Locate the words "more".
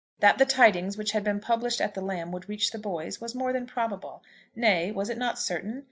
3.35-3.53